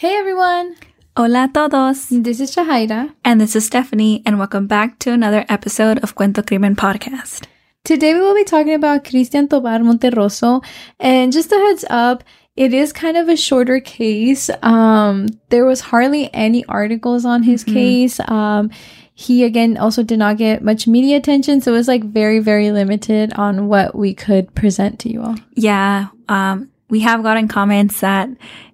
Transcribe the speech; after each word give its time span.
Hey 0.00 0.14
everyone! 0.14 0.76
Hola 1.16 1.46
a 1.46 1.48
todos! 1.48 2.06
This 2.10 2.38
is 2.38 2.54
Shahaira. 2.54 3.16
And 3.24 3.40
this 3.40 3.56
is 3.56 3.66
Stephanie, 3.66 4.22
and 4.24 4.38
welcome 4.38 4.68
back 4.68 5.00
to 5.00 5.10
another 5.10 5.44
episode 5.48 5.98
of 6.04 6.14
Cuento 6.14 6.46
Crimen 6.46 6.76
Podcast. 6.76 7.48
Today 7.82 8.14
we 8.14 8.20
will 8.20 8.36
be 8.36 8.44
talking 8.44 8.74
about 8.74 9.02
Cristian 9.02 9.50
Tobar 9.50 9.80
Monterrozo. 9.80 10.64
And 11.00 11.32
just 11.32 11.50
a 11.50 11.56
heads 11.56 11.84
up, 11.90 12.22
it 12.54 12.72
is 12.72 12.92
kind 12.92 13.16
of 13.16 13.28
a 13.28 13.36
shorter 13.36 13.80
case. 13.80 14.48
Um, 14.62 15.26
there 15.48 15.64
was 15.64 15.80
hardly 15.80 16.32
any 16.32 16.64
articles 16.66 17.24
on 17.24 17.42
his 17.42 17.64
mm-hmm. 17.64 17.74
case. 17.74 18.20
Um, 18.28 18.70
he 19.14 19.42
again 19.42 19.76
also 19.76 20.04
did 20.04 20.20
not 20.20 20.36
get 20.36 20.62
much 20.62 20.86
media 20.86 21.16
attention, 21.16 21.60
so 21.60 21.72
it 21.72 21.76
was 21.76 21.88
like 21.88 22.04
very, 22.04 22.38
very 22.38 22.70
limited 22.70 23.32
on 23.32 23.66
what 23.66 23.96
we 23.96 24.14
could 24.14 24.54
present 24.54 25.00
to 25.00 25.10
you 25.10 25.22
all. 25.22 25.34
Yeah. 25.56 26.10
Um, 26.28 26.70
we 26.90 27.00
have 27.00 27.22
gotten 27.22 27.48
comments 27.48 28.00
that 28.00 28.28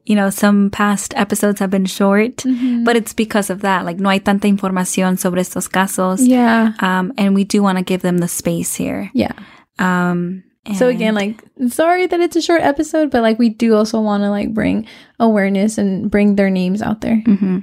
you 0.04 0.14
know, 0.14 0.30
some 0.30 0.70
past 0.70 1.14
episodes 1.16 1.60
have 1.60 1.70
been 1.70 1.86
short, 1.86 2.36
mm-hmm. 2.38 2.84
but 2.84 2.96
it's 2.96 3.12
because 3.12 3.48
of 3.48 3.62
that. 3.62 3.84
Like, 3.84 3.98
no 3.98 4.10
hay 4.10 4.18
tanta 4.18 4.48
información 4.48 5.18
sobre 5.18 5.40
estos 5.40 5.68
casos. 5.68 6.20
Yeah. 6.20 6.74
Um, 6.80 7.12
and 7.16 7.34
we 7.34 7.44
do 7.44 7.62
want 7.62 7.78
to 7.78 7.84
give 7.84 8.02
them 8.02 8.18
the 8.18 8.28
space 8.28 8.74
here. 8.74 9.10
Yeah. 9.14 9.32
Um, 9.78 10.44
so 10.76 10.88
again, 10.88 11.14
like, 11.14 11.42
sorry 11.68 12.06
that 12.06 12.20
it's 12.20 12.36
a 12.36 12.42
short 12.42 12.62
episode, 12.62 13.10
but 13.10 13.22
like, 13.22 13.38
we 13.38 13.50
do 13.50 13.74
also 13.74 14.00
want 14.00 14.22
to 14.22 14.30
like 14.30 14.54
bring 14.54 14.86
awareness 15.20 15.76
and 15.78 16.10
bring 16.10 16.36
their 16.36 16.50
names 16.50 16.80
out 16.80 17.00
there. 17.00 17.22
Mm-hmm. 17.26 17.58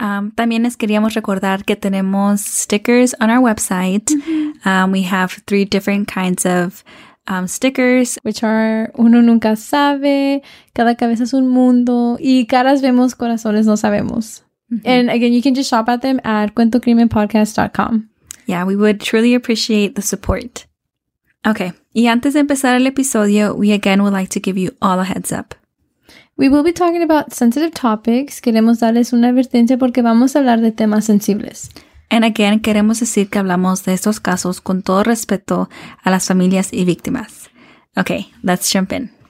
Um, 0.00 0.32
también 0.32 0.62
les 0.62 0.76
queríamos 0.76 1.14
recordar 1.14 1.64
que 1.64 1.76
tenemos 1.76 2.40
stickers 2.40 3.14
on 3.20 3.30
our 3.30 3.40
website. 3.40 4.06
Mm-hmm. 4.06 4.68
Um, 4.68 4.90
we 4.92 5.02
have 5.02 5.32
three 5.46 5.64
different 5.64 6.08
kinds 6.08 6.44
of 6.44 6.82
um, 7.26 7.46
stickers, 7.46 8.18
which 8.22 8.42
are 8.42 8.90
Uno 8.98 9.20
Nunca 9.20 9.56
Sabe, 9.56 10.42
Cada 10.74 10.96
Cabeza 10.96 11.24
es 11.24 11.32
un 11.32 11.48
Mundo, 11.48 12.18
y 12.20 12.46
Caras 12.46 12.82
Vemos, 12.82 13.14
Corazones 13.14 13.66
No 13.66 13.76
Sabemos. 13.76 14.42
Mm-hmm. 14.72 14.88
And 14.88 15.10
again, 15.10 15.32
you 15.32 15.42
can 15.42 15.54
just 15.54 15.70
shop 15.70 15.88
at 15.88 16.02
them 16.02 16.20
at 16.24 16.54
cuentocrimenpodcast.com. 16.54 18.08
Yeah, 18.46 18.64
we 18.64 18.76
would 18.76 19.00
truly 19.00 19.34
appreciate 19.34 19.94
the 19.94 20.02
support. 20.02 20.66
Okay, 21.44 21.72
y 21.92 22.06
antes 22.06 22.34
de 22.34 22.40
empezar 22.40 22.76
el 22.76 22.86
episodio, 22.86 23.54
we 23.54 23.72
again 23.72 24.02
would 24.02 24.12
like 24.12 24.30
to 24.30 24.40
give 24.40 24.56
you 24.56 24.74
all 24.80 25.00
a 25.00 25.04
heads 25.04 25.32
up. 25.32 25.54
We 26.36 26.48
will 26.48 26.62
be 26.62 26.72
talking 26.72 27.02
about 27.02 27.32
sensitive 27.32 27.72
topics. 27.72 28.40
Queremos 28.40 28.80
darles 28.80 29.12
una 29.12 29.28
advertencia 29.28 29.76
porque 29.76 30.02
vamos 30.02 30.34
a 30.34 30.38
hablar 30.38 30.60
de 30.60 30.72
temas 30.72 31.04
sensibles. 31.04 31.70
And 32.12 32.26
again, 32.26 32.60
queremos 32.60 33.00
decir 33.00 33.30
que 33.30 33.38
hablamos 33.38 33.84
de 33.84 33.94
estos 33.94 34.20
casos 34.20 34.60
con 34.60 34.82
todo 34.82 35.02
respeto 35.02 35.70
a 36.02 36.10
las 36.10 36.26
familias 36.26 36.68
y 36.70 36.84
víctimas. 36.84 37.50
Okay, 37.96 38.30
let's 38.42 38.70
jump 38.70 38.92
in. 38.92 39.21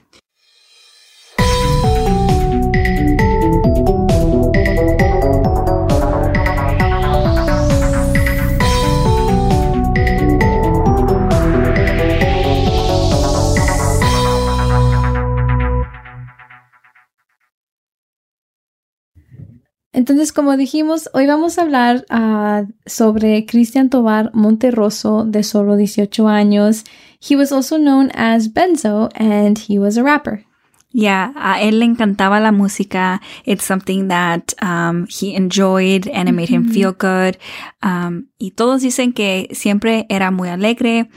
Entonces, 20.03 20.33
como 20.33 20.57
dijimos, 20.57 21.09
hoy 21.13 21.27
vamos 21.27 21.57
a 21.57 21.61
hablar 21.61 22.05
uh, 22.11 22.69
sobre 22.85 23.45
Cristian 23.45 23.89
Tobar 23.89 24.31
Monterroso, 24.33 25.23
de 25.23 25.43
solo 25.43 25.77
18 25.77 26.27
años. 26.27 26.83
He 27.21 27.37
was 27.37 27.53
also 27.53 27.77
known 27.77 28.11
as 28.13 28.53
Benzo, 28.53 29.07
and 29.15 29.57
he 29.57 29.79
was 29.79 29.95
a 29.95 30.03
rapper. 30.03 30.43
Yeah, 30.91 31.31
a 31.37 31.61
él 31.61 31.79
le 31.79 31.85
encantaba 31.85 32.41
la 32.41 32.51
música. 32.51 33.21
It's 33.45 33.63
something 33.63 34.09
that 34.09 34.53
um, 34.61 35.07
he 35.07 35.37
enjoyed 35.37 36.09
and 36.09 36.27
it 36.27 36.33
made 36.33 36.49
him 36.49 36.65
feel 36.69 36.91
good. 36.91 37.37
Um, 37.81 38.27
y 38.37 38.51
todos 38.51 38.81
dicen 38.81 39.13
que 39.13 39.47
siempre 39.53 40.05
era 40.09 40.31
muy 40.31 40.49
alegre 40.49 41.07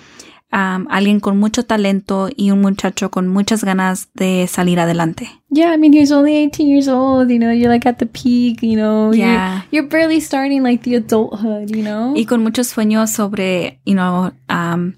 um, 0.52 0.86
alguien 0.90 1.20
con 1.20 1.38
mucho 1.38 1.64
talento 1.64 2.28
y 2.34 2.50
un 2.50 2.60
muchacho 2.60 3.10
con 3.10 3.28
muchas 3.28 3.64
ganas 3.64 4.08
de 4.14 4.46
salir 4.46 4.78
adelante. 4.80 5.28
Yeah, 5.50 5.72
I 5.72 5.78
mean, 5.78 5.92
he 5.92 6.00
was 6.00 6.12
only 6.12 6.36
18 6.36 6.68
years 6.68 6.88
old, 6.88 7.30
you 7.30 7.38
know, 7.38 7.50
you're 7.52 7.70
like 7.70 7.86
at 7.86 7.98
the 7.98 8.06
peak, 8.06 8.62
you 8.62 8.76
know, 8.76 9.12
yeah. 9.12 9.62
you're, 9.70 9.82
you're 9.82 9.88
barely 9.88 10.20
starting 10.20 10.62
like 10.62 10.82
the 10.82 10.96
adulthood, 10.96 11.70
you 11.74 11.82
know. 11.82 12.14
Y 12.16 12.24
con 12.26 12.42
muchos 12.42 12.68
sueños 12.68 13.10
sobre, 13.10 13.80
you 13.84 13.94
know, 13.94 14.32
um, 14.48 14.94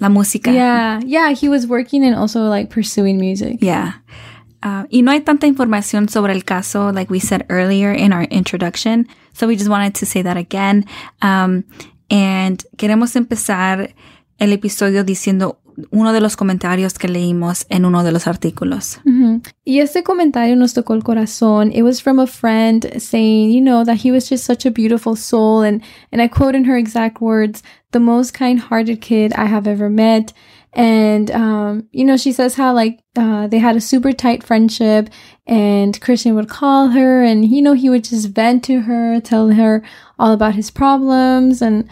la 0.00 0.08
música. 0.08 0.52
Yeah, 0.52 1.00
yeah, 1.04 1.30
he 1.32 1.48
was 1.48 1.66
working 1.66 2.04
and 2.04 2.14
also 2.14 2.48
like 2.48 2.70
pursuing 2.70 3.18
music. 3.18 3.58
Yeah. 3.60 3.94
Uh, 4.60 4.86
y 4.90 5.02
no 5.02 5.12
hay 5.12 5.20
tanta 5.20 5.46
información 5.46 6.08
sobre 6.08 6.32
el 6.32 6.42
caso, 6.42 6.92
like 6.92 7.10
we 7.10 7.20
said 7.20 7.46
earlier 7.48 7.92
in 7.92 8.12
our 8.12 8.24
introduction. 8.24 9.06
So 9.32 9.46
we 9.46 9.54
just 9.54 9.70
wanted 9.70 9.94
to 9.96 10.06
say 10.06 10.22
that 10.22 10.36
again. 10.36 10.84
Um, 11.22 11.64
and 12.10 12.64
queremos 12.76 13.14
empezar 13.14 13.90
el 14.38 14.52
episodio 14.52 15.04
diciendo 15.04 15.60
uno 15.90 16.12
de 16.12 16.20
los 16.20 16.36
comentarios 16.36 16.98
que 16.98 17.08
leímos 17.08 17.66
en 17.68 17.84
uno 17.84 18.02
de 18.02 18.12
los 18.12 18.26
artículos. 18.26 19.00
Mm 19.04 19.22
-hmm. 19.22 19.52
Y 19.64 19.80
este 19.80 20.02
comentario 20.02 20.56
nos 20.56 20.74
tocó 20.74 20.94
el 20.94 21.02
corazón. 21.02 21.70
It 21.72 21.82
was 21.82 22.02
from 22.02 22.18
a 22.18 22.26
friend 22.26 22.86
saying, 22.98 23.52
you 23.52 23.60
know, 23.60 23.84
that 23.84 24.04
he 24.04 24.10
was 24.10 24.28
just 24.28 24.44
such 24.44 24.66
a 24.66 24.70
beautiful 24.70 25.14
soul. 25.16 25.62
And, 25.62 25.82
and 26.10 26.20
I 26.20 26.28
quote 26.28 26.56
in 26.56 26.64
her 26.64 26.76
exact 26.76 27.20
words, 27.20 27.62
the 27.92 28.00
most 28.00 28.36
kind-hearted 28.36 29.00
kid 29.00 29.32
I 29.32 29.46
have 29.46 29.70
ever 29.70 29.88
met. 29.88 30.32
And, 30.72 31.30
um, 31.30 31.88
you 31.92 32.04
know, 32.04 32.16
she 32.16 32.32
says 32.32 32.56
how 32.56 32.74
like, 32.74 32.98
uh, 33.16 33.46
they 33.48 33.60
had 33.60 33.76
a 33.76 33.80
super 33.80 34.12
tight 34.12 34.44
friendship 34.44 35.08
and 35.46 35.98
Cristian 36.00 36.34
would 36.34 36.48
call 36.48 36.88
her 36.88 37.24
and, 37.24 37.44
you 37.44 37.62
know, 37.62 37.74
he 37.74 37.88
would 37.88 38.04
just 38.04 38.34
vent 38.34 38.64
to 38.64 38.80
her, 38.80 39.20
tell 39.20 39.48
her 39.50 39.82
all 40.18 40.32
about 40.32 40.54
his 40.54 40.70
problems 40.70 41.62
and, 41.62 41.84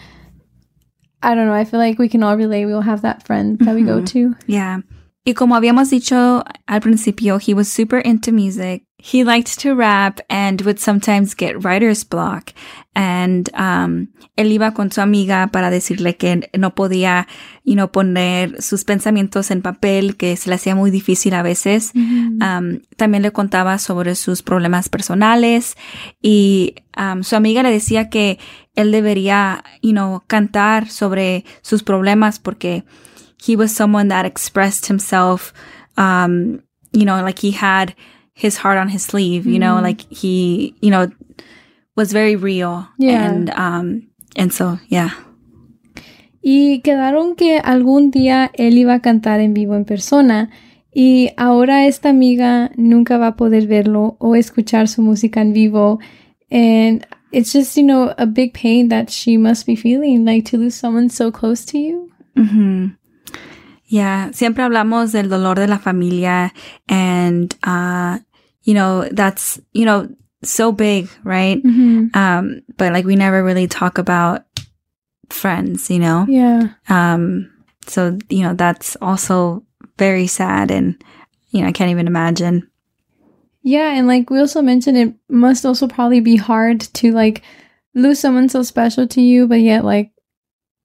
I 1.21 1.35
don't 1.35 1.47
know. 1.47 1.53
I 1.53 1.65
feel 1.65 1.79
like 1.79 1.99
we 1.99 2.09
can 2.09 2.23
all 2.23 2.37
relate. 2.37 2.65
We'll 2.65 2.81
have 2.81 3.01
that 3.01 3.25
friend 3.25 3.57
that 3.59 3.75
we 3.75 3.83
go 3.83 4.01
mm-hmm. 4.01 4.05
to. 4.05 4.35
Yeah. 4.45 4.81
Y 5.25 5.33
como 5.33 5.55
habíamos 5.55 5.89
dicho 5.89 6.43
al 6.67 6.79
principio, 6.79 7.37
he 7.37 7.53
was 7.53 7.67
super 7.67 7.97
into 7.97 8.31
music. 8.31 8.83
He 8.99 9.23
liked 9.23 9.59
to 9.59 9.75
rap 9.75 10.19
and 10.27 10.59
would 10.61 10.79
sometimes 10.79 11.35
get 11.35 11.63
writer's 11.63 12.03
block. 12.03 12.51
And 12.95 13.47
um, 13.53 14.07
él 14.35 14.51
iba 14.51 14.73
con 14.73 14.91
su 14.91 15.01
amiga 15.01 15.49
para 15.51 15.69
decirle 15.69 16.17
que 16.17 16.49
no 16.57 16.73
podía, 16.73 17.27
you 17.63 17.75
know, 17.75 17.91
poner 17.91 18.59
sus 18.59 18.85
pensamientos 18.85 19.51
en 19.51 19.61
papel, 19.61 20.17
que 20.17 20.35
se 20.35 20.49
le 20.49 20.55
hacía 20.55 20.73
muy 20.73 20.89
difícil 20.89 21.35
a 21.35 21.43
veces. 21.43 21.93
Mm-hmm. 21.93 22.41
Um, 22.41 22.81
también 22.95 23.21
le 23.21 23.31
contaba 23.31 23.77
sobre 23.77 24.15
sus 24.15 24.41
problemas 24.41 24.89
personales 24.89 25.77
y 26.19 26.73
um, 26.97 27.21
su 27.21 27.35
amiga 27.35 27.61
le 27.61 27.69
decía 27.69 28.09
que 28.09 28.39
él 28.73 28.91
debería, 28.91 29.63
you 29.83 29.91
know, 29.91 30.23
cantar 30.25 30.89
sobre 30.89 31.45
sus 31.61 31.83
problemas 31.83 32.39
porque 32.39 32.83
he 33.47 33.55
was 33.55 33.71
someone 33.71 34.09
that 34.09 34.25
expressed 34.25 34.89
himself, 34.89 35.53
um, 35.97 36.63
you 36.93 37.05
know, 37.05 37.21
like 37.23 37.39
he 37.39 37.51
had 37.51 37.95
his 38.37 38.57
heart 38.57 38.77
on 38.77 38.89
his 38.89 39.03
sleeve, 39.03 39.47
you 39.47 39.57
mm 39.57 39.61
know, 39.61 39.75
mm-hmm. 39.75 39.89
like 39.89 40.01
he, 40.13 40.75
you 40.79 40.91
know, 40.91 41.09
was 41.95 42.13
very 42.13 42.35
real. 42.35 42.87
Yeah. 42.99 43.25
And, 43.25 43.49
um, 43.49 44.07
and 44.35 44.53
so, 44.53 44.77
yeah. 44.87 45.09
Y 46.43 46.81
quedaron 46.83 47.35
que 47.35 47.59
algún 47.59 48.11
día 48.11 48.51
él 48.53 48.77
iba 48.77 48.93
a 48.93 49.01
cantar 49.01 49.39
en 49.39 49.53
vivo 49.53 49.75
en 49.75 49.85
persona. 49.85 50.49
Y 50.93 51.31
ahora 51.35 51.87
esta 51.87 52.09
amiga 52.09 52.71
nunca 52.77 53.17
va 53.17 53.27
a 53.27 53.35
poder 53.35 53.67
verlo 53.67 54.15
o 54.19 54.35
escuchar 54.35 54.87
su 54.87 55.01
música 55.01 55.41
en 55.41 55.53
vivo. 55.53 55.99
And 56.51 57.05
it's 57.31 57.51
just, 57.51 57.75
you 57.75 57.83
know, 57.83 58.13
a 58.17 58.27
big 58.27 58.53
pain 58.53 58.89
that 58.89 59.09
she 59.09 59.37
must 59.37 59.65
be 59.65 59.75
feeling, 59.75 60.25
like 60.25 60.49
to 60.51 60.57
lose 60.57 60.75
someone 60.75 61.09
so 61.09 61.31
close 61.31 61.65
to 61.71 61.77
you. 61.77 62.11
Mm 62.35 62.47
-hmm. 62.47 62.97
Yeah, 63.89 64.31
siempre 64.33 64.63
hablamos 64.63 65.11
del 65.11 65.29
dolor 65.29 65.57
de 65.59 65.67
la 65.67 65.79
familia 65.79 66.53
and, 66.87 67.55
uh, 67.65 68.19
you 68.67 68.73
know, 68.73 69.07
that's, 69.09 69.61
you 69.71 69.85
know, 69.85 70.13
so 70.43 70.73
big, 70.73 71.09
right? 71.23 71.63
Mm-hmm. 71.63 72.07
Um, 72.13 72.61
but 72.75 72.91
like 72.91 73.05
we 73.05 73.15
never 73.15 73.41
really 73.41 73.65
talk 73.65 73.97
about 73.97 74.43
friends, 75.29 75.89
you 75.89 75.99
know? 75.99 76.25
Yeah. 76.27 76.71
Um, 76.89 77.49
so, 77.85 78.17
you 78.29 78.43
know, 78.43 78.53
that's 78.53 78.97
also 79.01 79.63
very 79.97 80.27
sad 80.27 80.69
and, 80.69 81.01
you 81.51 81.61
know, 81.61 81.67
I 81.67 81.71
can't 81.71 81.91
even 81.91 82.07
imagine. 82.07 82.69
Yeah. 83.63 83.93
And 83.93 84.05
like 84.05 84.29
we 84.29 84.37
also 84.37 84.61
mentioned, 84.61 84.97
it 84.97 85.13
must 85.29 85.65
also 85.65 85.87
probably 85.87 86.19
be 86.19 86.35
hard 86.35 86.81
to 86.81 87.13
like 87.13 87.43
lose 87.95 88.19
someone 88.19 88.49
so 88.49 88.63
special 88.63 89.07
to 89.07 89.21
you, 89.21 89.47
but 89.47 89.61
yet 89.61 89.85
like 89.85 90.11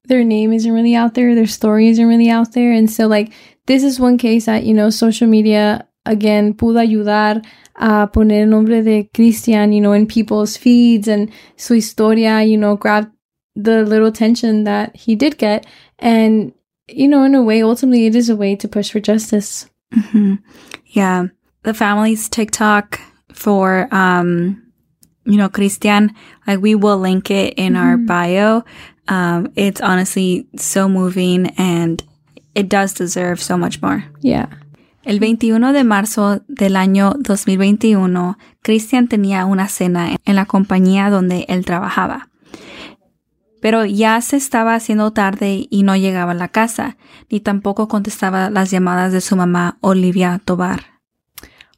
their 0.05 0.23
name 0.23 0.53
isn't 0.53 0.73
really 0.73 0.95
out 0.95 1.15
there, 1.15 1.35
their 1.35 1.49
story 1.49 1.89
isn't 1.89 2.07
really 2.07 2.31
out 2.31 2.53
there. 2.53 2.71
And 2.71 2.89
so, 2.89 3.09
like, 3.09 3.33
this 3.67 3.83
is 3.83 3.99
one 3.99 4.19
case 4.19 4.47
that, 4.47 4.63
you 4.63 4.75
know, 4.75 4.89
social 4.91 5.27
media, 5.27 5.89
again, 6.05 6.55
pudo 6.55 6.81
ayudar 6.81 7.45
a 7.77 8.11
poner 8.13 8.43
el 8.43 8.51
nombre 8.51 8.83
de 8.83 9.11
Cristian, 9.15 9.73
you 9.73 9.81
know, 9.81 9.93
in 9.93 10.07
people's 10.07 10.57
feeds 10.57 11.09
and 11.09 11.31
su 11.57 11.75
historia, 11.75 12.43
you 12.43 12.57
know, 12.57 12.77
grab 12.77 13.11
the 13.55 13.83
little 13.85 14.07
attention 14.07 14.65
that 14.65 14.97
he 14.97 15.15
did 15.15 15.39
get. 15.39 15.67
And, 15.99 16.53
you 16.89 17.09
know, 17.09 17.25
in 17.25 17.35
a 17.35 17.43
way, 17.43 17.63
ultimately, 17.63 18.07
it 18.07 18.15
is 18.15 18.29
a 18.29 18.37
way 18.37 18.57
to 18.57 18.69
push 18.69 18.91
for 18.91 19.01
justice. 19.01 19.69
Mm-hmm. 19.95 20.35
Yeah. 20.87 21.27
The 21.63 21.75
family's 21.75 22.29
TikTok 22.29 23.01
for, 23.33 23.89
um, 23.93 24.63
you 25.25 25.37
know, 25.37 25.49
Cristian, 25.49 26.11
like 26.47 26.61
we 26.61 26.75
will 26.75 26.99
link 26.99 27.31
it 27.31 27.55
in 27.55 27.77
our 27.77 27.97
bio. 27.97 28.65
Um, 29.09 29.53
it's 29.57 29.81
honestly 29.81 30.49
so 30.57 30.89
moving 30.89 31.49
and 31.59 32.03
it 32.55 32.69
does 32.69 32.95
deserve 32.95 33.41
so 33.41 33.57
much 33.57 33.81
more. 33.81 34.05
Yeah. 34.21 34.47
El 35.05 35.19
21 35.19 35.73
de 35.73 35.83
marzo 35.83 36.43
del 36.47 36.77
año 36.77 37.15
2021, 37.19 38.39
Christian 38.63 39.09
tenía 39.09 39.47
una 39.47 39.67
cena 39.69 40.17
en 40.25 40.37
la 40.37 40.47
compañía 40.47 41.11
donde 41.11 41.45
él 41.49 41.65
trabajaba. 41.65 42.29
Pero 43.61 43.85
ya 43.85 44.21
se 44.21 44.37
estaba 44.37 44.77
haciendo 44.77 45.13
tarde 45.13 45.67
y 45.69 45.83
no 45.83 45.97
llegaba 45.97 46.33
a 46.33 46.37
la 46.37 46.49
casa, 46.49 46.97
ni 47.31 47.41
tampoco 47.41 47.89
contestaba 47.89 48.49
las 48.49 48.71
llamadas 48.71 49.13
de 49.13 49.21
su 49.21 49.35
mamá, 49.35 49.79
Olivia 49.81 50.41
Tobar. 50.45 50.83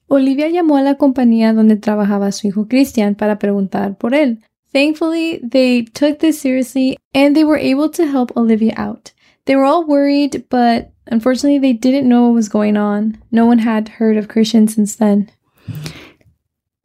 Olivia 0.07 0.49
llamó 0.49 0.77
a 0.77 0.83
la 0.83 0.97
compañía 0.97 1.55
donde 1.55 1.77
trabajaba 1.77 2.31
su 2.31 2.47
hijo 2.47 2.69
Christian 2.69 3.15
para 3.15 3.39
preguntar 3.39 3.97
por 3.97 4.15
él. 4.15 4.43
Thankfully, 4.73 5.41
they 5.49 5.85
took 5.85 6.19
this 6.19 6.39
seriously 6.39 6.99
and 7.15 7.35
they 7.35 7.45
were 7.45 7.61
able 7.61 7.91
to 7.91 8.03
help 8.05 8.37
Olivia 8.37 8.75
out. 8.77 9.11
They 9.47 9.57
were 9.57 9.67
all 9.67 9.87
worried, 9.87 10.45
but 10.51 10.94
unfortunately, 11.07 11.59
they 11.59 11.73
didn't 11.73 12.09
know 12.09 12.25
what 12.27 12.35
was 12.35 12.49
going 12.49 12.77
on. 12.77 13.19
No 13.31 13.47
one 13.47 13.59
had 13.61 13.89
heard 14.01 14.17
of 14.17 14.29
Cristian 14.29 14.69
since 14.69 14.97
then. 14.97 15.31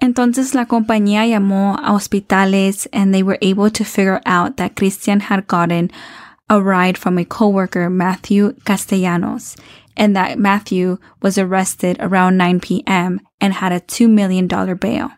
Entonces 0.01 0.55
la 0.55 0.65
compañía 0.65 1.27
llamó 1.27 1.77
a 1.77 1.91
hospitales 1.91 2.87
and 2.93 3.13
they 3.13 3.21
were 3.23 3.37
able 3.41 3.69
to 3.69 3.83
figure 3.83 4.21
out 4.25 4.55
that 4.57 4.75
Cristian 4.75 5.21
had 5.21 5.45
gotten 5.47 5.91
a 6.49 6.61
ride 6.61 6.97
from 6.97 7.17
a 7.17 7.25
coworker, 7.25 7.89
Matthew 7.89 8.53
Castellanos, 8.65 9.57
and 9.97 10.15
that 10.15 10.39
Matthew 10.39 10.97
was 11.21 11.37
arrested 11.37 11.97
around 11.99 12.37
9 12.37 12.59
p.m. 12.61 13.19
and 13.41 13.53
had 13.55 13.73
a 13.73 13.81
$2 13.81 14.09
million 14.09 14.47
bail. 14.77 15.11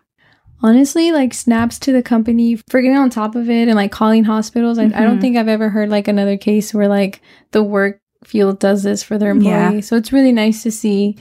Honestly, 0.63 1.11
like 1.11 1.33
snaps 1.33 1.77
to 1.79 1.91
the 1.91 2.03
company 2.03 2.55
for 2.55 2.81
getting 2.81 2.97
on 2.97 3.09
top 3.09 3.35
of 3.35 3.49
it 3.49 3.67
and 3.67 3.75
like 3.75 3.91
calling 3.91 4.23
hospitals. 4.25 4.77
I, 4.79 4.85
I 4.85 5.01
don't 5.03 5.17
Mhm. 5.17 5.21
think 5.21 5.37
I've 5.37 5.47
ever 5.47 5.69
heard 5.69 5.89
like 5.89 6.07
another 6.07 6.37
case 6.37 6.73
where 6.73 6.87
like 6.87 7.21
the 7.51 7.63
work 7.63 7.99
field 8.23 8.59
does 8.59 8.83
this 8.83 9.03
for 9.03 9.17
their 9.17 9.35
Yeah. 9.35 9.65
employees. 9.67 9.87
So 9.87 9.95
it's 9.95 10.13
really 10.13 10.31
nice 10.31 10.63
to 10.63 10.71
see. 10.71 11.17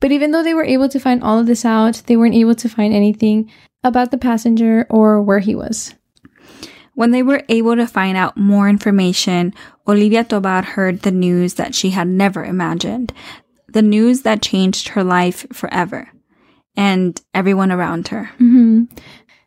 But 0.00 0.12
even 0.12 0.32
though 0.32 0.42
they 0.42 0.54
were 0.54 0.64
able 0.64 0.88
to 0.88 0.98
find 1.00 1.22
all 1.22 1.38
of 1.38 1.46
this 1.46 1.64
out, 1.64 2.02
they 2.06 2.16
weren't 2.16 2.34
able 2.34 2.54
to 2.56 2.68
find 2.68 2.92
anything 2.92 3.50
about 3.82 4.10
the 4.10 4.18
passenger 4.18 4.86
or 4.90 5.22
where 5.22 5.38
he 5.38 5.54
was. 5.54 5.94
When 6.94 7.10
they 7.10 7.22
were 7.22 7.42
able 7.48 7.74
to 7.76 7.86
find 7.86 8.16
out 8.16 8.36
more 8.36 8.68
information, 8.68 9.52
Olivia 9.88 10.24
Tobar 10.24 10.62
heard 10.62 11.00
the 11.02 11.10
news 11.10 11.54
that 11.54 11.74
she 11.74 11.90
had 11.90 12.06
never 12.08 12.44
imagined. 12.44 13.12
The 13.68 13.82
news 13.82 14.22
that 14.22 14.42
changed 14.42 14.88
her 14.88 15.02
life 15.02 15.46
forever 15.52 16.08
and 16.76 17.20
everyone 17.34 17.72
around 17.72 18.08
her. 18.08 18.30
Mhm. 18.38 18.88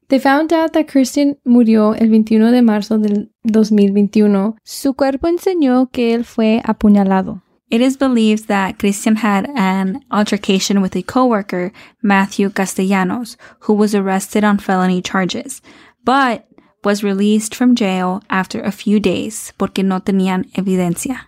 They 0.09 0.19
found 0.19 0.53
out 0.53 0.71
that 0.71 0.87
Cristian 0.87 1.37
murió 1.43 1.93
el 1.93 2.09
21 2.09 2.51
de 2.51 2.61
marzo 2.61 2.97
del 2.97 3.29
2021. 3.43 4.55
Su 4.63 4.93
cuerpo 4.93 5.27
enseñó 5.27 5.91
que 5.91 6.13
él 6.13 6.23
fue 6.23 6.61
apuñalado. 6.63 7.41
It 7.69 7.81
is 7.81 7.97
believed 7.97 8.47
that 8.47 8.77
Cristian 8.77 9.17
had 9.17 9.49
an 9.55 10.05
altercation 10.09 10.81
with 10.81 10.95
a 10.95 11.03
coworker, 11.03 11.73
Matthew 12.01 12.49
Castellanos, 12.49 13.37
who 13.67 13.73
was 13.73 13.93
arrested 13.93 14.45
on 14.45 14.57
felony 14.57 15.01
charges, 15.01 15.61
but 16.05 16.47
was 16.85 17.03
released 17.03 17.53
from 17.53 17.75
jail 17.75 18.21
after 18.29 18.61
a 18.61 18.71
few 18.71 19.01
days 19.01 19.53
porque 19.57 19.83
no 19.83 19.99
tenían 19.99 20.45
evidencia. 20.53 21.27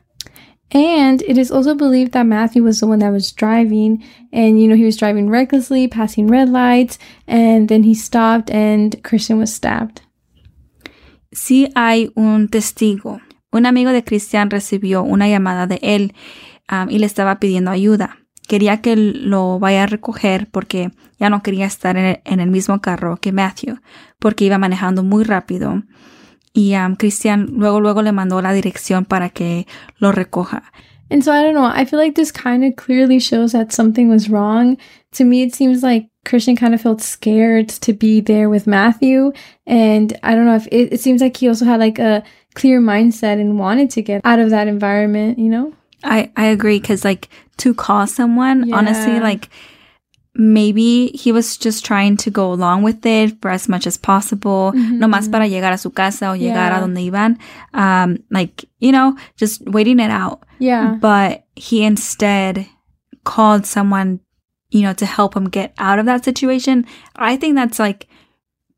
And 0.71 1.23
it 1.23 1.37
is 1.37 1.51
also 1.51 1.73
believed 1.73 2.11
that 2.11 2.27
Matthew 2.27 2.63
was 2.63 2.79
the 2.79 2.87
one 2.87 2.99
that 2.99 3.11
was 3.11 3.31
driving, 3.31 4.03
and 4.31 4.61
you 4.61 4.67
know, 4.67 4.75
he 4.75 4.85
was 4.85 4.97
driving 4.97 5.29
recklessly, 5.29 5.87
passing 5.87 6.27
red 6.27 6.49
lights, 6.49 6.99
and 7.27 7.67
then 7.67 7.83
he 7.83 7.95
stopped 7.95 8.51
and 8.51 9.01
Christian 9.03 9.39
was 9.39 9.51
stabbed. 9.51 10.01
Sí 11.31 11.69
hay 11.75 12.11
un 12.15 12.49
testigo. 12.49 13.21
Un 13.51 13.65
amigo 13.65 13.91
de 13.91 14.03
Christian 14.03 14.51
recibió 14.51 15.03
una 15.03 15.27
llamada 15.27 15.65
de 15.65 15.79
él 15.81 16.13
um, 16.71 16.89
y 16.89 16.99
le 16.99 17.07
estaba 17.07 17.39
pidiendo 17.39 17.71
ayuda. 17.71 18.17
Quería 18.47 18.81
que 18.81 18.95
lo 18.95 19.59
vaya 19.59 19.83
a 19.83 19.87
recoger 19.87 20.49
porque 20.51 20.91
ya 21.19 21.29
no 21.29 21.41
quería 21.41 21.65
estar 21.65 21.97
en 21.97 22.39
el 22.39 22.49
mismo 22.49 22.79
carro 22.81 23.17
que 23.17 23.31
Matthew, 23.31 23.79
porque 24.19 24.45
iba 24.45 24.57
manejando 24.57 25.03
muy 25.03 25.23
rápido. 25.23 25.83
Y 26.53 26.73
um, 26.75 26.95
Cristian 26.95 27.47
luego, 27.53 27.79
luego 27.79 28.01
le 28.01 28.11
mandó 28.11 28.41
la 28.41 28.53
dirección 28.53 29.05
para 29.05 29.29
que 29.29 29.67
lo 29.99 30.11
recoja. 30.11 30.63
And 31.11 31.23
so 31.23 31.31
I 31.31 31.41
don't 31.41 31.55
know, 31.55 31.65
I 31.65 31.85
feel 31.85 31.99
like 31.99 32.15
this 32.15 32.31
kind 32.31 32.63
of 32.63 32.75
clearly 32.75 33.19
shows 33.19 33.53
that 33.53 33.73
something 33.73 34.09
was 34.09 34.29
wrong. 34.29 34.77
To 35.13 35.25
me, 35.25 35.41
it 35.41 35.55
seems 35.55 35.81
like 35.81 36.07
Cristian 36.23 36.55
kind 36.55 36.75
of 36.75 36.81
felt 36.81 37.01
scared 37.01 37.69
to 37.69 37.93
be 37.93 38.21
there 38.21 38.47
with 38.47 38.67
Matthew. 38.67 39.31
And 39.65 40.17
I 40.21 40.35
don't 40.35 40.45
know 40.45 40.55
if 40.55 40.67
it, 40.67 40.93
it 40.93 40.99
seems 40.99 41.21
like 41.21 41.35
he 41.37 41.47
also 41.47 41.65
had 41.65 41.79
like 41.79 41.97
a 41.97 42.23
clear 42.53 42.79
mindset 42.79 43.41
and 43.41 43.57
wanted 43.57 43.89
to 43.91 44.03
get 44.03 44.21
out 44.23 44.39
of 44.39 44.51
that 44.51 44.67
environment, 44.67 45.39
you 45.39 45.49
know? 45.49 45.73
I, 46.03 46.31
I 46.37 46.45
agree 46.45 46.79
because 46.79 47.03
like 47.03 47.27
to 47.57 47.73
call 47.73 48.05
someone, 48.05 48.71
honestly, 48.71 49.19
like 49.19 49.49
maybe 50.39 51.07
he 51.07 51.31
was 51.31 51.57
just 51.57 51.85
trying 51.85 52.15
to 52.15 52.31
go 52.31 52.51
along 52.53 52.81
with 52.81 53.05
it 53.05 53.41
for 53.41 53.51
as 53.51 53.67
much 53.67 53.85
as 53.85 53.97
possible, 53.97 54.71
no 54.73 55.07
más 55.07 55.29
para 55.29 55.45
llegar 55.47 55.73
a 55.73 55.77
su 55.77 55.91
casa 55.91 56.29
o 56.29 56.33
llegar 56.33 56.71
a 56.71 56.79
donde 56.79 56.97
iban. 56.97 57.37
Um, 57.73 58.23
like, 58.31 58.65
you 58.79 58.91
know, 58.91 59.17
just 59.35 59.61
waiting 59.69 59.99
it 59.99 60.09
out. 60.09 60.43
Yeah. 60.57 60.97
But 60.99 61.43
he 61.55 61.83
instead 61.83 62.65
called 63.25 63.65
someone, 63.65 64.21
you 64.69 64.81
know, 64.81 64.93
to 64.93 65.05
help 65.05 65.35
him 65.35 65.49
get 65.49 65.73
out 65.77 65.99
of 65.99 66.05
that 66.05 66.23
situation. 66.23 66.85
I 67.17 67.35
think 67.35 67.55
that's 67.55 67.77
like 67.77 68.07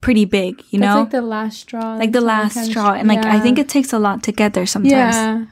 pretty 0.01 0.25
big, 0.25 0.63
you 0.71 0.79
That's 0.79 0.95
know? 0.95 1.01
like 1.01 1.11
the 1.11 1.21
last 1.21 1.59
straw. 1.59 1.95
like 1.95 2.11
the 2.11 2.21
last 2.21 2.55
kind 2.55 2.65
of 2.65 2.71
straw. 2.71 2.93
And 2.93 3.07
like, 3.07 3.23
I 3.23 3.39
think 3.39 3.59
it 3.59 3.69
takes 3.69 3.93
a 3.93 3.99
lot 3.99 4.23
to 4.23 4.31
get 4.31 4.53
there 4.55 4.65
sometimes. 4.65 5.15
Yeah. 5.15 5.45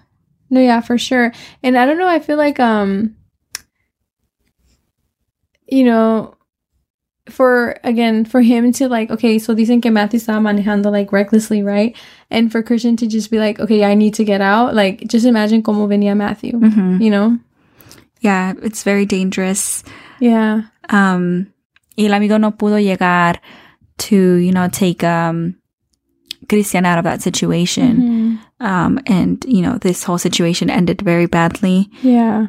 No, 0.50 0.59
yeah, 0.59 0.81
for 0.81 0.97
sure. 0.97 1.31
And 1.62 1.77
I 1.77 1.85
don't 1.85 2.00
know, 2.00 2.07
I 2.07 2.17
feel 2.19 2.38
like 2.38 2.59
um 2.59 3.15
you 5.71 5.83
know 5.83 6.36
for 7.30 7.75
again 7.83 8.25
for 8.25 8.42
him 8.42 8.71
to 8.71 8.88
like 8.89 9.12
okay 9.12 9.38
so 9.38 9.54
dicen 9.54 9.81
que 9.81 9.92
Matthew 9.92 10.19
estaba 10.19 10.42
manejando 10.42 10.92
like 10.92 11.12
recklessly 11.12 11.62
right 11.62 11.95
and 12.31 12.51
for 12.51 12.63
Cristian 12.63 12.98
to 12.98 13.06
just 13.07 13.30
be 13.30 13.38
like 13.38 13.60
okay 13.60 13.83
I 13.83 13.94
need 13.94 14.16
to 14.16 14.24
get 14.24 14.42
out 14.42 14.74
like 14.74 15.06
just 15.07 15.25
imagine 15.25 15.62
como 15.62 15.88
venía 15.88 16.16
Matthew 16.18 16.54
Mhm. 16.60 17.01
you 17.01 17.12
know 17.12 17.38
Yeah, 18.21 18.54
it's 18.63 18.83
very 18.83 19.06
dangerous. 19.06 19.83
yeah 20.19 20.63
Um, 20.89 21.48
y 21.98 22.06
el 22.06 22.13
amigo 22.13 22.38
no 22.39 22.51
pudo 22.51 22.80
llegar 22.81 23.39
to, 24.00 24.15
you 24.15 24.51
know, 24.51 24.68
take, 24.69 25.03
um, 25.03 25.55
Cristian 26.48 26.86
out 26.86 26.98
of 26.98 27.03
that 27.05 27.22
situation. 27.22 28.39
Mhm. 28.60 28.65
Um, 28.65 29.00
and, 29.05 29.46
you 29.48 29.62
know, 29.62 29.77
this 29.77 30.03
whole 30.03 30.17
situation 30.17 30.70
ended 30.70 31.01
very 31.01 31.27
badly. 31.27 31.89
Yeah. 32.01 32.48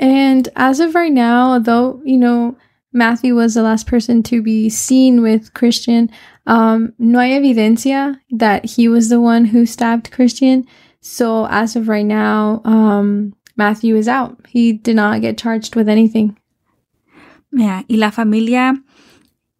And 0.00 0.48
as 0.56 0.80
of 0.80 0.94
right 0.94 1.12
now, 1.12 1.58
though, 1.58 2.00
you 2.06 2.16
know, 2.16 2.56
Matthew 2.92 3.36
was 3.36 3.54
the 3.54 3.62
last 3.62 3.86
person 3.86 4.22
to 4.24 4.42
be 4.42 4.70
seen 4.70 5.20
with 5.20 5.52
Cristian, 5.52 6.10
um, 6.46 6.94
no 6.98 7.20
hay 7.20 7.38
evidencia 7.38 8.18
that 8.30 8.64
he 8.64 8.88
was 8.88 9.10
the 9.10 9.20
one 9.20 9.44
who 9.44 9.66
stabbed 9.66 10.10
Cristian. 10.10 10.66
So 11.02 11.46
as 11.50 11.76
of 11.76 11.86
right 11.86 12.04
now, 12.04 12.62
um, 12.64 13.34
Matthew 13.56 13.94
is 13.94 14.08
out. 14.08 14.38
He 14.48 14.72
did 14.72 14.96
not 14.96 15.20
get 15.20 15.36
charged 15.36 15.76
with 15.76 15.88
anything. 15.88 16.36
Yeah. 17.52 17.82
Y 17.88 17.96
la 17.96 18.10
familia, 18.10 18.74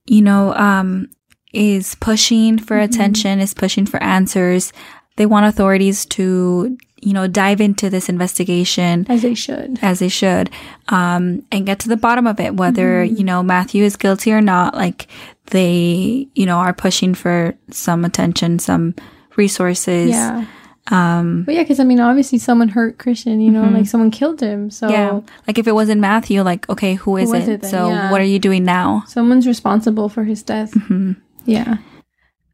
you 0.07 0.23
know, 0.23 0.55
um, 0.55 1.11
is 1.53 1.97
pushing 1.97 2.59
for 2.59 2.79
attention, 2.79 3.41
is 3.41 3.53
pushing 3.53 3.85
for 3.85 4.03
answers. 4.03 4.73
They 5.17 5.27
want 5.27 5.47
authorities 5.47 6.07
to, 6.07 6.79
you 7.01 7.13
know, 7.13 7.27
dive 7.27 7.61
into 7.61 7.89
this 7.91 8.09
investigation. 8.09 9.07
As 9.09 9.23
they 9.23 9.35
should. 9.35 9.79
as 9.83 9.99
they 10.01 10.09
should, 10.09 10.51
um, 10.89 11.43
and 11.51 11.67
get 11.67 11.79
to 11.81 11.89
the 11.89 11.97
bottom 11.97 12.27
of 12.27 12.39
it, 12.41 12.55
whether, 12.57 13.03
you 13.05 13.25
know, 13.25 13.43
Matthew 13.43 13.85
is 13.85 13.97
guilty 13.97 14.33
or 14.33 14.41
not. 14.41 14.75
Like 14.75 15.07
they, 15.47 16.29
you 16.35 16.47
know, 16.47 16.59
are 16.59 16.73
pushing 16.75 17.15
for 17.15 17.55
some 17.71 18.05
attention, 18.05 18.59
some 18.59 18.95
resources. 19.37 20.11
Yeah. 20.11 20.45
Um, 20.91 21.45
But 21.45 21.55
yeah, 21.55 21.63
because 21.63 21.79
I 21.79 21.85
mean, 21.85 22.01
obviously 22.01 22.39
someone 22.39 22.69
hurt 22.69 22.99
Cristian, 22.99 23.43
you 23.45 23.51
know, 23.51 23.63
Mhm. 23.63 23.75
like 23.75 23.87
someone 23.87 24.11
killed 24.11 24.41
him. 24.41 24.71
So 24.71 24.89
yeah. 24.89 25.21
Like 25.47 25.59
if 25.59 25.67
it 25.69 25.75
wasn't 25.75 26.01
Matthew, 26.01 26.43
like, 26.43 26.69
okay, 26.69 26.95
who 26.95 27.17
is, 27.17 27.31
was 27.31 27.47
it? 27.49 27.65
it? 27.65 27.67
So 27.71 27.89
Yeah. 27.91 28.11
what 28.11 28.21
are 28.21 28.25
you 28.25 28.39
doing 28.39 28.65
now? 28.65 29.05
someone's 29.07 29.47
responsible 29.47 30.09
for 30.09 30.25
his 30.25 30.43
death. 30.43 30.73
Mhm. 30.73 31.17
Yeah. 31.47 31.77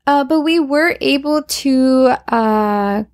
Uh, 0.06 0.22
but 0.24 0.42
we 0.42 0.60
were 0.60 0.96
able 1.00 1.42
to 1.42 2.12
uh, 2.28 3.04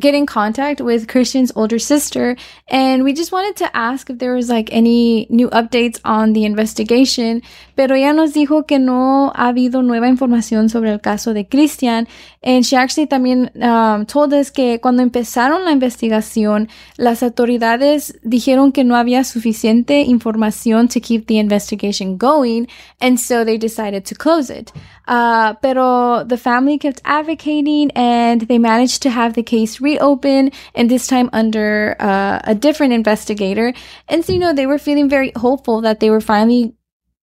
get 0.00 0.14
in 0.14 0.26
contact 0.26 0.80
with 0.80 1.06
Cristian's 1.06 1.52
older 1.54 1.78
sister 1.78 2.36
and 2.68 3.04
we 3.04 3.12
just 3.12 3.32
wanted 3.32 3.56
to 3.56 3.76
ask 3.76 4.10
if 4.10 4.18
there 4.18 4.34
was 4.34 4.48
like 4.48 4.72
any 4.72 5.26
new 5.30 5.48
updates 5.50 6.00
on 6.04 6.32
the 6.32 6.44
investigation, 6.44 7.42
pero 7.76 7.94
ella 7.94 8.12
nos 8.12 8.32
dijo 8.32 8.66
que 8.66 8.78
no 8.78 9.32
ha 9.34 9.48
habido 9.48 9.82
nueva 9.82 10.08
información 10.08 10.68
sobre 10.68 10.90
el 10.90 11.00
caso 11.00 11.34
de 11.34 11.44
Cristian 11.44 12.08
and 12.42 12.64
she 12.64 12.76
actually 12.76 13.06
también 13.06 13.50
um, 13.62 14.06
told 14.06 14.32
us 14.32 14.50
que 14.50 14.80
cuando 14.80 15.02
empezaron 15.02 15.64
la 15.64 15.72
investigación, 15.72 16.68
las 16.96 17.22
autoridades 17.22 18.18
dijeron 18.22 18.72
que 18.72 18.84
no 18.84 18.96
había 18.96 19.24
suficiente 19.24 20.02
información 20.02 20.88
to 20.88 21.00
keep 21.00 21.26
the 21.26 21.38
investigation 21.38 22.16
going 22.16 22.66
and 23.00 23.18
so 23.18 23.44
they 23.44 23.58
decided 23.58 24.04
to 24.04 24.14
close 24.14 24.50
it. 24.50 24.72
Uh, 25.10 25.54
pero 25.54 26.22
the 26.22 26.36
family 26.38 26.78
kept 26.78 27.02
advocating 27.04 27.90
and 27.98 28.42
they 28.42 28.58
managed 28.58 29.02
to 29.02 29.10
have 29.10 29.34
the 29.34 29.42
case 29.42 29.80
reopened 29.80 30.54
and 30.76 30.88
this 30.88 31.08
time 31.08 31.28
under 31.32 31.96
uh, 31.98 32.38
a 32.44 32.54
different 32.54 32.92
investigator. 32.92 33.74
And 34.06 34.24
so, 34.24 34.32
you 34.32 34.38
know, 34.38 34.54
they 34.54 34.70
were 34.70 34.78
feeling 34.78 35.08
very 35.08 35.32
hopeful 35.34 35.80
that 35.80 35.98
they 35.98 36.10
were 36.10 36.20
finally 36.20 36.74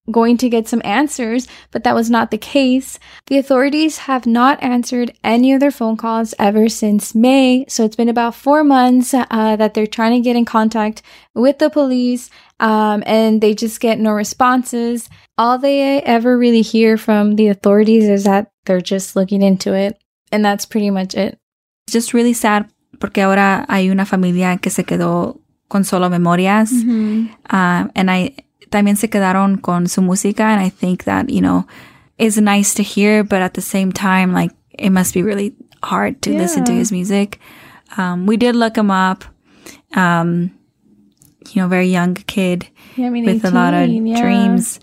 going 0.09 0.37
to 0.37 0.49
get 0.49 0.67
some 0.67 0.81
answers, 0.85 1.47
but 1.71 1.83
that 1.83 1.95
was 1.95 2.09
not 2.09 2.31
the 2.31 2.37
case. 2.37 2.99
The 3.27 3.37
authorities 3.37 3.99
have 3.99 4.25
not 4.25 4.61
answered 4.63 5.13
any 5.23 5.53
of 5.53 5.59
their 5.59 5.71
phone 5.71 5.97
calls 5.97 6.33
ever 6.39 6.69
since 6.69 7.13
May. 7.13 7.65
So 7.67 7.83
it's 7.83 7.95
been 7.95 8.09
about 8.09 8.35
four 8.35 8.63
months 8.63 9.13
uh, 9.13 9.55
that 9.55 9.73
they're 9.73 9.87
trying 9.87 10.13
to 10.13 10.23
get 10.23 10.35
in 10.35 10.45
contact 10.45 11.01
with 11.33 11.59
the 11.59 11.69
police, 11.69 12.29
um, 12.59 13.03
and 13.05 13.41
they 13.41 13.53
just 13.53 13.79
get 13.79 13.99
no 13.99 14.11
responses. 14.11 15.09
All 15.37 15.57
they 15.57 16.01
ever 16.01 16.37
really 16.37 16.61
hear 16.61 16.97
from 16.97 17.35
the 17.35 17.47
authorities 17.47 18.07
is 18.07 18.23
that 18.23 18.51
they're 18.65 18.81
just 18.81 19.15
looking 19.15 19.41
into 19.41 19.73
it, 19.73 20.01
and 20.31 20.43
that's 20.43 20.65
pretty 20.65 20.89
much 20.89 21.15
it. 21.15 21.37
It's 21.85 21.93
just 21.93 22.13
really 22.13 22.33
sad 22.33 22.69
porque 22.99 23.19
ahora 23.19 23.65
hay 23.69 23.89
una 23.89 24.05
familia 24.05 24.57
que 24.57 24.71
se 24.71 24.83
quedó 24.83 25.39
con 25.67 25.83
solo 25.83 26.09
memorias. 26.09 26.71
Mm-hmm. 26.71 27.27
Uh, 27.49 27.87
and 27.95 28.11
I 28.11 28.35
también 28.69 28.97
se 28.97 29.09
quedaron 29.09 29.62
con 29.62 29.88
su 29.88 30.01
música. 30.01 30.41
And 30.41 30.62
I 30.62 30.69
think 30.69 31.03
that, 31.05 31.29
you 31.29 31.41
know, 31.41 31.65
is 32.17 32.38
nice 32.38 32.74
to 32.75 32.83
hear, 32.83 33.24
but 33.24 33.41
at 33.41 33.53
the 33.53 33.62
same 33.62 33.91
time, 33.91 34.33
like, 34.33 34.51
it 34.77 34.89
must 34.89 35.13
be 35.13 35.24
really 35.24 35.53
hard 35.83 36.21
to 36.24 36.31
yeah. 36.31 36.39
listen 36.39 36.63
to 36.65 36.71
his 36.71 36.91
music. 36.91 37.39
Um, 37.97 38.25
we 38.25 38.38
did 38.38 38.55
look 38.55 38.77
him 38.77 38.91
up. 38.91 39.24
Um, 39.95 40.51
you 41.53 41.62
know, 41.62 41.67
very 41.67 41.88
young 41.88 42.15
kid 42.15 42.67
yeah, 42.95 43.07
I 43.07 43.09
mean, 43.09 43.25
with 43.25 43.45
18, 43.45 43.51
a 43.51 43.55
lot 43.55 43.74
of 43.74 43.89
yeah. 43.89 44.21
dreams. 44.21 44.79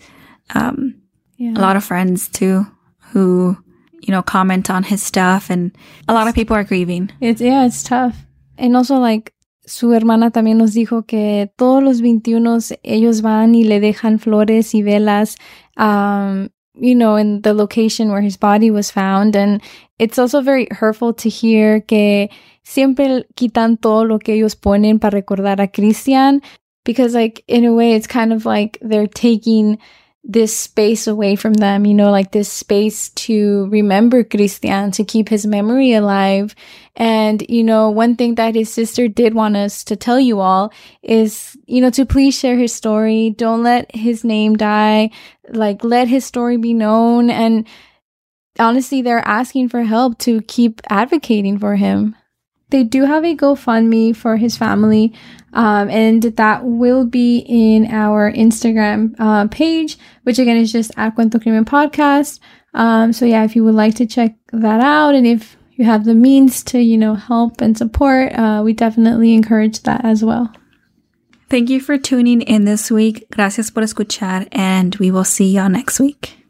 Um, 0.53 0.95
a 1.39 1.59
lot 1.59 1.75
of 1.75 1.83
friends 1.83 2.27
too 2.27 2.65
who, 3.11 3.57
you 4.01 4.11
know, 4.11 4.21
comment 4.21 4.69
on 4.69 4.83
his 4.83 5.01
stuff 5.03 5.49
and 5.49 5.75
a 6.07 6.13
lot 6.13 6.27
of 6.27 6.35
people 6.35 6.55
are 6.55 6.63
grieving. 6.63 7.11
It's, 7.21 7.41
yeah, 7.41 7.65
it's 7.65 7.83
tough. 7.83 8.25
And 8.57 8.75
also 8.75 8.97
like, 8.97 9.33
su 9.65 9.93
hermana 9.93 10.31
también 10.31 10.57
nos 10.57 10.73
dijo 10.73 11.03
que 11.03 11.51
todos 11.55 11.83
los 11.83 12.01
21 12.01 12.57
ellos 12.83 13.21
van 13.21 13.55
y 13.55 13.63
le 13.63 13.79
dejan 13.79 14.19
flores 14.19 14.73
y 14.75 14.83
velas, 14.83 15.37
um, 15.77 16.49
you 16.73 16.95
know, 16.95 17.17
in 17.17 17.41
the 17.41 17.53
location 17.53 18.09
where 18.09 18.25
his 18.25 18.37
body 18.37 18.69
was 18.69 18.91
found. 18.91 19.35
And 19.35 19.61
it's 19.97 20.19
also 20.19 20.41
very 20.41 20.67
hurtful 20.71 21.13
to 21.15 21.29
hear 21.29 21.81
que 21.81 22.29
siempre 22.63 23.25
quitan 23.35 23.77
todo 23.77 24.05
lo 24.05 24.19
que 24.19 24.33
ellos 24.33 24.55
ponen 24.55 24.99
para 24.99 25.17
recordar 25.17 25.61
a 25.61 25.67
Christian. 25.67 26.41
Because 26.83 27.15
like, 27.15 27.43
in 27.47 27.65
a 27.65 27.73
way, 27.73 27.93
it's 27.93 28.07
kind 28.07 28.31
of 28.31 28.45
like 28.45 28.77
they're 28.81 29.07
taking 29.07 29.79
this 30.27 30.57
space 30.57 31.05
away 31.05 31.35
from 31.35 31.53
them, 31.53 31.85
you 31.85 31.93
know, 31.93 32.09
like 32.09 32.31
this 32.31 32.51
space 32.51 33.09
to 33.09 33.67
remember 33.69 34.23
Cristian, 34.23 34.91
to 34.93 35.03
keep 35.03 35.29
his 35.29 35.45
memory 35.45 35.93
alive. 35.93 36.55
And, 36.95 37.45
you 37.47 37.63
know, 37.63 37.91
one 37.91 38.15
thing 38.15 38.35
that 38.35 38.55
his 38.55 38.73
sister 38.73 39.07
did 39.07 39.35
want 39.35 39.55
us 39.55 39.83
to 39.83 39.95
tell 39.95 40.19
you 40.19 40.39
all 40.39 40.73
is, 41.03 41.55
you 41.67 41.79
know, 41.79 41.91
to 41.91 42.07
please 42.07 42.37
share 42.37 42.57
his 42.57 42.73
story. 42.73 43.29
Don't 43.29 43.61
let 43.61 43.93
his 43.95 44.23
name 44.23 44.55
die. 44.55 45.11
Like, 45.47 45.83
let 45.83 46.07
his 46.07 46.25
story 46.25 46.57
be 46.57 46.73
known. 46.73 47.29
And 47.29 47.67
honestly, 48.57 49.03
they're 49.03 49.19
asking 49.19 49.69
for 49.69 49.83
help 49.83 50.17
to 50.19 50.41
keep 50.41 50.81
advocating 50.89 51.59
for 51.59 51.75
him. 51.75 52.15
They 52.69 52.83
do 52.83 53.05
have 53.05 53.23
a 53.23 53.35
GoFundMe 53.35 54.15
for 54.15 54.37
his 54.37 54.57
family, 54.57 55.13
um, 55.53 55.89
and 55.89 56.23
that 56.23 56.65
will 56.65 57.05
be 57.05 57.45
in 57.47 57.85
our 57.91 58.31
Instagram 58.31 59.15
uh, 59.19 59.47
page, 59.47 59.97
which 60.23 60.39
again 60.39 60.57
is 60.57 60.71
just 60.71 60.91
at 60.97 61.15
Cuento 61.15 61.41
Crimen 61.41 61.65
Podcast. 61.65 62.39
Um, 62.73 63.13
so 63.13 63.25
yeah, 63.25 63.43
if 63.43 63.55
you 63.55 63.63
would 63.63 63.75
like 63.75 63.95
to 63.95 64.05
check 64.05 64.35
that 64.51 64.81
out, 64.81 65.15
and 65.15 65.27
if 65.27 65.57
you 65.75 65.85
have 65.85 66.05
the 66.05 66.15
means 66.15 66.63
to, 66.63 66.79
you 66.79 66.97
know, 66.97 67.15
help 67.15 67.61
and 67.61 67.77
support, 67.77 68.33
uh, 68.33 68.61
we 68.63 68.73
definitely 68.73 69.33
encourage 69.33 69.81
that 69.83 70.03
as 70.03 70.23
well. 70.23 70.51
Thank 71.49 71.69
you 71.69 71.79
for 71.79 71.97
tuning 71.97 72.41
in 72.41 72.65
this 72.65 72.89
week. 72.89 73.27
Gracias 73.29 73.69
por 73.69 73.83
escuchar, 73.83 74.47
and 74.51 74.95
we 74.95 75.11
will 75.11 75.23
see 75.23 75.51
y'all 75.51 75.69
next 75.69 75.99
week. 75.99 76.44